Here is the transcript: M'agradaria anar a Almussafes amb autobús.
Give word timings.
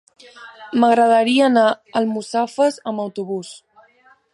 M'agradaria 0.83 1.45
anar 1.49 1.67
a 1.73 1.75
Almussafes 2.03 2.83
amb 2.93 3.09
autobús. 3.09 3.55